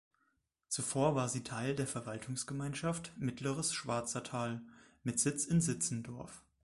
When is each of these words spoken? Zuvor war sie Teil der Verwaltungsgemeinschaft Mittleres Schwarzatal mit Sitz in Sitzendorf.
Zuvor 0.67 1.13
war 1.13 1.29
sie 1.29 1.43
Teil 1.43 1.75
der 1.75 1.85
Verwaltungsgemeinschaft 1.85 3.11
Mittleres 3.17 3.71
Schwarzatal 3.75 4.63
mit 5.03 5.19
Sitz 5.19 5.45
in 5.45 5.61
Sitzendorf. 5.61 6.41